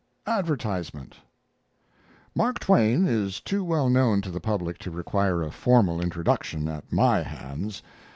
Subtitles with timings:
[0.25, 1.17] ADVERTISEMENT
[2.33, 6.91] "Mark Twain" is too well known to the public to require a formal introduction at
[6.91, 7.83] my hands.